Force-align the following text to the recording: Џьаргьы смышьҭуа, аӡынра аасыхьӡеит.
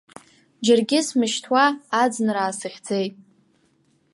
Џьаргьы 0.65 0.99
смышьҭуа, 1.07 1.65
аӡынра 2.01 2.41
аасыхьӡеит. 2.45 3.13